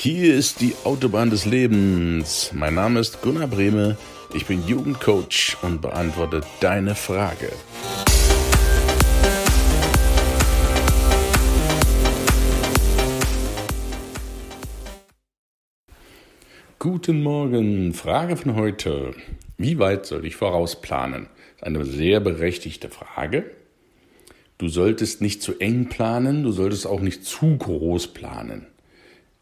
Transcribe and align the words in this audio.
Hier 0.00 0.36
ist 0.36 0.60
die 0.60 0.74
Autobahn 0.84 1.28
des 1.28 1.44
Lebens. 1.44 2.52
Mein 2.54 2.74
Name 2.74 3.00
ist 3.00 3.20
Gunnar 3.20 3.48
Brehme. 3.48 3.98
Ich 4.32 4.46
bin 4.46 4.64
Jugendcoach 4.64 5.56
und 5.62 5.82
beantworte 5.82 6.42
deine 6.60 6.94
Frage. 6.94 7.50
Guten 16.78 17.24
Morgen. 17.24 17.92
Frage 17.92 18.36
von 18.36 18.54
heute. 18.54 19.16
Wie 19.56 19.80
weit 19.80 20.06
soll 20.06 20.24
ich 20.26 20.36
vorausplanen? 20.36 21.28
Eine 21.60 21.84
sehr 21.84 22.20
berechtigte 22.20 22.88
Frage. 22.88 23.50
Du 24.58 24.68
solltest 24.68 25.20
nicht 25.22 25.42
zu 25.42 25.58
eng 25.58 25.88
planen, 25.88 26.44
du 26.44 26.52
solltest 26.52 26.86
auch 26.86 27.00
nicht 27.00 27.24
zu 27.24 27.56
groß 27.56 28.14
planen. 28.14 28.68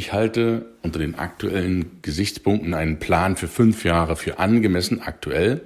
Ich 0.00 0.14
halte 0.14 0.64
unter 0.80 0.98
den 0.98 1.16
aktuellen 1.16 2.00
Gesichtspunkten 2.00 2.72
einen 2.72 2.98
Plan 3.00 3.36
für 3.36 3.48
fünf 3.48 3.84
Jahre 3.84 4.16
für 4.16 4.38
angemessen 4.38 5.02
aktuell. 5.02 5.60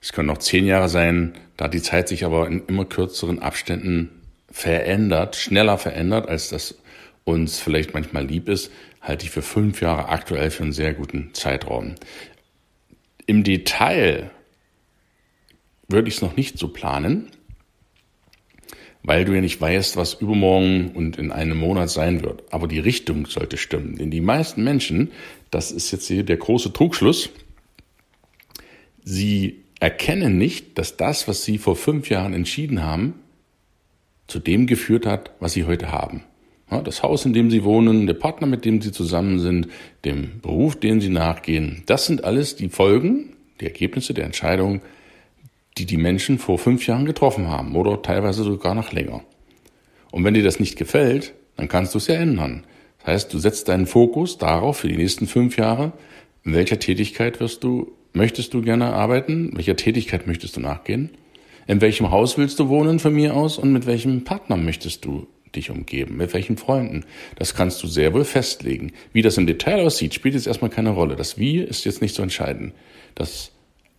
Es 0.00 0.14
können 0.14 0.28
noch 0.28 0.38
zehn 0.38 0.64
Jahre 0.64 0.88
sein, 0.88 1.34
da 1.58 1.68
die 1.68 1.82
Zeit 1.82 2.08
sich 2.08 2.24
aber 2.24 2.46
in 2.46 2.64
immer 2.64 2.86
kürzeren 2.86 3.40
Abständen 3.40 4.08
verändert, 4.50 5.36
schneller 5.36 5.76
verändert, 5.76 6.26
als 6.26 6.48
das 6.48 6.78
uns 7.24 7.58
vielleicht 7.58 7.92
manchmal 7.92 8.24
lieb 8.24 8.48
ist, 8.48 8.72
halte 9.02 9.26
ich 9.26 9.30
für 9.30 9.42
fünf 9.42 9.82
Jahre 9.82 10.08
aktuell 10.08 10.50
für 10.50 10.62
einen 10.62 10.72
sehr 10.72 10.94
guten 10.94 11.34
Zeitraum. 11.34 11.96
Im 13.26 13.44
Detail 13.44 14.30
würde 15.86 16.08
ich 16.08 16.14
es 16.14 16.22
noch 16.22 16.34
nicht 16.34 16.58
so 16.58 16.68
planen, 16.68 17.30
weil 19.04 19.26
du 19.26 19.34
ja 19.34 19.40
nicht 19.42 19.60
weißt, 19.60 19.96
was 19.96 20.14
übermorgen 20.14 20.90
und 20.94 21.18
in 21.18 21.30
einem 21.30 21.58
Monat 21.58 21.90
sein 21.90 22.24
wird. 22.24 22.42
Aber 22.50 22.66
die 22.66 22.78
Richtung 22.78 23.26
sollte 23.26 23.58
stimmen. 23.58 23.96
Denn 23.96 24.10
die 24.10 24.22
meisten 24.22 24.64
Menschen, 24.64 25.12
das 25.50 25.70
ist 25.70 25.92
jetzt 25.92 26.08
hier 26.08 26.24
der 26.24 26.38
große 26.38 26.72
Trugschluss, 26.72 27.28
sie 29.04 29.60
erkennen 29.78 30.38
nicht, 30.38 30.78
dass 30.78 30.96
das, 30.96 31.28
was 31.28 31.44
sie 31.44 31.58
vor 31.58 31.76
fünf 31.76 32.08
Jahren 32.08 32.32
entschieden 32.32 32.82
haben, 32.82 33.14
zu 34.26 34.38
dem 34.38 34.66
geführt 34.66 35.04
hat, 35.04 35.32
was 35.38 35.52
sie 35.52 35.64
heute 35.64 35.92
haben. 35.92 36.22
Das 36.82 37.02
Haus, 37.02 37.26
in 37.26 37.34
dem 37.34 37.50
sie 37.50 37.62
wohnen, 37.62 38.06
der 38.06 38.14
Partner, 38.14 38.46
mit 38.46 38.64
dem 38.64 38.80
sie 38.80 38.90
zusammen 38.90 39.38
sind, 39.38 39.68
dem 40.06 40.40
Beruf, 40.40 40.76
den 40.80 41.00
sie 41.02 41.10
nachgehen, 41.10 41.82
das 41.86 42.06
sind 42.06 42.24
alles 42.24 42.56
die 42.56 42.70
Folgen, 42.70 43.36
die 43.60 43.66
Ergebnisse 43.66 44.14
der 44.14 44.24
Entscheidungen, 44.24 44.80
die 45.78 45.86
die 45.86 45.96
Menschen 45.96 46.38
vor 46.38 46.58
fünf 46.58 46.86
Jahren 46.86 47.04
getroffen 47.04 47.48
haben 47.48 47.74
oder 47.76 48.02
teilweise 48.02 48.44
sogar 48.44 48.74
noch 48.74 48.92
länger. 48.92 49.22
Und 50.10 50.24
wenn 50.24 50.34
dir 50.34 50.44
das 50.44 50.60
nicht 50.60 50.76
gefällt, 50.76 51.34
dann 51.56 51.68
kannst 51.68 51.94
du 51.94 51.98
es 51.98 52.06
ja 52.06 52.14
ändern. 52.14 52.64
Das 52.98 53.06
heißt, 53.08 53.34
du 53.34 53.38
setzt 53.38 53.68
deinen 53.68 53.86
Fokus 53.86 54.38
darauf 54.38 54.78
für 54.78 54.88
die 54.88 54.96
nächsten 54.96 55.26
fünf 55.26 55.56
Jahre, 55.56 55.92
in 56.44 56.54
welcher 56.54 56.78
Tätigkeit 56.78 57.40
wirst 57.40 57.64
du, 57.64 57.92
möchtest 58.12 58.54
du 58.54 58.62
gerne 58.62 58.92
arbeiten, 58.92 59.50
welcher 59.54 59.76
Tätigkeit 59.76 60.26
möchtest 60.26 60.56
du 60.56 60.60
nachgehen, 60.60 61.10
in 61.66 61.80
welchem 61.80 62.10
Haus 62.10 62.38
willst 62.38 62.58
du 62.60 62.68
wohnen 62.68 62.98
von 62.98 63.14
mir 63.14 63.34
aus 63.34 63.58
und 63.58 63.72
mit 63.72 63.86
welchem 63.86 64.24
Partner 64.24 64.56
möchtest 64.56 65.04
du 65.04 65.26
dich 65.56 65.70
umgeben, 65.70 66.16
mit 66.16 66.34
welchen 66.34 66.56
Freunden. 66.56 67.04
Das 67.36 67.54
kannst 67.54 67.82
du 67.82 67.86
sehr 67.86 68.12
wohl 68.12 68.24
festlegen. 68.24 68.92
Wie 69.12 69.22
das 69.22 69.38
im 69.38 69.46
Detail 69.46 69.84
aussieht, 69.84 70.14
spielt 70.14 70.34
jetzt 70.34 70.46
erstmal 70.46 70.70
keine 70.70 70.90
Rolle. 70.90 71.16
Das 71.16 71.38
Wie 71.38 71.58
ist 71.58 71.84
jetzt 71.84 72.02
nicht 72.02 72.14
so 72.14 72.22
entscheidend. 72.22 72.74
Das 73.14 73.52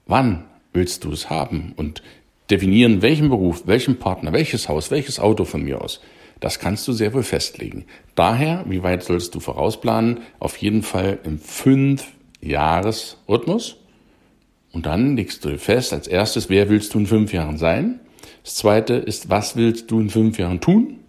Wann 0.05 0.45
willst 0.75 1.03
du 1.03 1.11
es 1.11 1.29
haben 1.29 1.73
und 1.75 2.01
definieren, 2.49 3.01
welchen 3.01 3.29
Beruf, 3.29 3.63
welchen 3.65 3.97
Partner, 3.97 4.31
welches 4.33 4.69
Haus, 4.69 4.91
welches 4.91 5.19
Auto 5.19 5.45
von 5.45 5.63
mir 5.63 5.81
aus. 5.81 5.99
Das 6.39 6.59
kannst 6.59 6.87
du 6.87 6.93
sehr 6.93 7.11
wohl 7.13 7.23
festlegen. 7.23 7.85
Daher, 8.13 8.65
wie 8.67 8.83
weit 8.83 9.01
sollst 9.03 9.33
du 9.33 9.39
vorausplanen? 9.39 10.19
Auf 10.39 10.57
jeden 10.57 10.83
Fall 10.83 11.17
im 11.23 11.39
Fünf-Jahres-Rhythmus. 11.39 13.77
Und 14.73 14.85
dann 14.85 15.15
legst 15.15 15.43
du 15.45 15.57
fest, 15.57 15.93
als 15.93 16.07
erstes, 16.07 16.49
wer 16.49 16.69
willst 16.69 16.93
du 16.93 16.99
in 16.99 17.07
fünf 17.07 17.33
Jahren 17.33 17.57
sein? 17.57 18.01
Das 18.43 18.55
zweite 18.55 18.95
ist, 18.95 19.29
was 19.29 19.55
willst 19.55 19.89
du 19.89 20.01
in 20.01 20.09
fünf 20.09 20.37
Jahren 20.37 20.59
tun? 20.59 20.99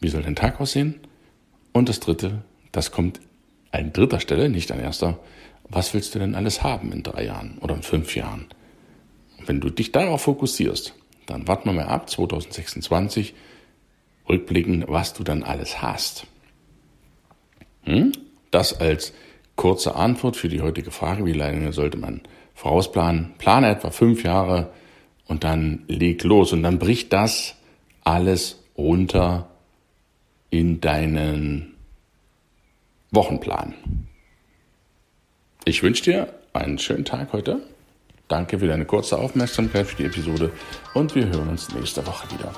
Wie 0.00 0.08
soll 0.08 0.22
dein 0.22 0.36
Tag 0.36 0.58
aussehen? 0.60 0.94
Und 1.72 1.90
das 1.90 2.00
dritte, 2.00 2.42
das 2.72 2.90
kommt 2.90 3.20
an 3.70 3.92
dritter 3.92 4.20
Stelle, 4.20 4.48
nicht 4.48 4.72
an 4.72 4.80
erster, 4.80 5.18
was 5.68 5.94
willst 5.94 6.14
du 6.14 6.18
denn 6.18 6.34
alles 6.34 6.62
haben 6.62 6.92
in 6.92 7.02
drei 7.02 7.24
Jahren 7.24 7.58
oder 7.60 7.74
in 7.74 7.82
fünf 7.82 8.16
Jahren? 8.16 8.46
Wenn 9.44 9.60
du 9.60 9.70
dich 9.70 9.92
darauf 9.92 10.22
fokussierst, 10.22 10.94
dann 11.26 11.46
warten 11.46 11.68
wir 11.68 11.72
mal 11.74 11.86
ab, 11.86 12.08
2026, 12.08 13.34
rückblicken, 14.28 14.84
was 14.88 15.14
du 15.14 15.24
dann 15.24 15.42
alles 15.42 15.82
hast. 15.82 16.26
Hm? 17.84 18.12
Das 18.50 18.80
als 18.80 19.12
kurze 19.56 19.94
Antwort 19.94 20.36
für 20.36 20.48
die 20.48 20.62
heutige 20.62 20.90
Frage, 20.90 21.24
wie 21.26 21.32
lange 21.32 21.72
sollte 21.72 21.98
man 21.98 22.22
vorausplanen? 22.54 23.34
Plane 23.38 23.68
etwa 23.68 23.90
fünf 23.90 24.24
Jahre 24.24 24.72
und 25.26 25.44
dann 25.44 25.84
leg 25.86 26.24
los 26.24 26.52
und 26.52 26.62
dann 26.62 26.78
bricht 26.78 27.12
das 27.12 27.56
alles 28.04 28.62
runter 28.76 29.50
in 30.50 30.80
deinen 30.80 31.74
Wochenplan. 33.10 33.74
Ich 35.68 35.82
wünsche 35.82 36.02
dir 36.02 36.28
einen 36.54 36.78
schönen 36.78 37.04
Tag 37.04 37.34
heute. 37.34 37.60
Danke 38.26 38.58
für 38.58 38.66
deine 38.66 38.86
kurze 38.86 39.18
Aufmerksamkeit 39.18 39.86
für 39.86 39.96
die 39.96 40.06
Episode 40.06 40.50
und 40.94 41.14
wir 41.14 41.26
hören 41.28 41.48
uns 41.50 41.74
nächste 41.74 42.06
Woche 42.06 42.26
wieder. 42.30 42.54